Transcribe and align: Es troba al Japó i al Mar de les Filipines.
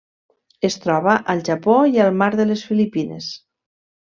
Es 0.69 0.77
troba 0.85 1.13
al 1.33 1.43
Japó 1.49 1.75
i 1.93 2.01
al 2.07 2.17
Mar 2.23 2.31
de 2.41 2.49
les 2.53 2.65
Filipines. 2.71 3.31